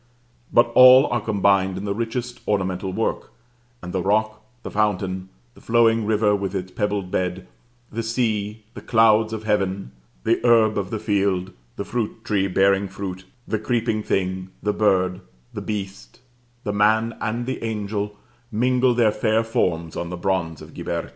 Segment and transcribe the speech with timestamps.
[0.51, 3.29] But all are combined in the richest ornamental work;
[3.83, 7.45] and the rock, the fountain, the flowing river with its pebbled bed,
[7.91, 9.91] the sea, the clouds of Heaven,
[10.23, 15.21] the herb of the field, the fruit tree bearing fruit, the creeping thing, the bird,
[15.53, 16.19] the beast,
[16.63, 18.17] the man, and the angel,
[18.51, 21.09] mingle their fair forms on the bronze of Ghiberti.